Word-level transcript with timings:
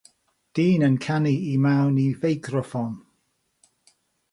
Dyn 0.53 0.85
yn 0.87 0.97
canu 1.05 1.33
i 1.53 1.53
mewn 1.65 1.95
i 2.05 2.07
feicroffon. 2.19 2.91